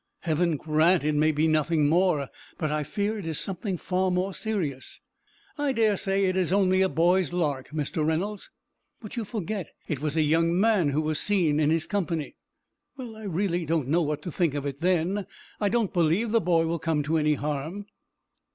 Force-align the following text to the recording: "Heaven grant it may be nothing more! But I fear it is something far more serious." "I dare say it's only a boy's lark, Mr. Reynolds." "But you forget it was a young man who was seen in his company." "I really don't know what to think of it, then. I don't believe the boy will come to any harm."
"Heaven 0.21 0.57
grant 0.57 1.03
it 1.03 1.13
may 1.13 1.31
be 1.31 1.47
nothing 1.47 1.87
more! 1.87 2.29
But 2.57 2.71
I 2.71 2.81
fear 2.83 3.19
it 3.19 3.25
is 3.27 3.37
something 3.37 3.77
far 3.77 4.09
more 4.09 4.33
serious." 4.33 4.99
"I 5.59 5.73
dare 5.73 5.95
say 5.95 6.25
it's 6.25 6.51
only 6.51 6.81
a 6.81 6.89
boy's 6.89 7.31
lark, 7.31 7.69
Mr. 7.69 8.03
Reynolds." 8.03 8.49
"But 8.99 9.15
you 9.15 9.23
forget 9.23 9.75
it 9.87 9.99
was 10.01 10.17
a 10.17 10.23
young 10.23 10.59
man 10.59 10.89
who 10.89 11.01
was 11.01 11.19
seen 11.19 11.59
in 11.59 11.69
his 11.69 11.85
company." 11.85 12.35
"I 12.97 13.25
really 13.25 13.63
don't 13.63 13.89
know 13.89 14.01
what 14.01 14.23
to 14.23 14.31
think 14.31 14.55
of 14.55 14.65
it, 14.65 14.81
then. 14.81 15.27
I 15.59 15.69
don't 15.69 15.93
believe 15.93 16.31
the 16.31 16.41
boy 16.41 16.65
will 16.65 16.79
come 16.79 17.03
to 17.03 17.17
any 17.19 17.35
harm." 17.35 17.85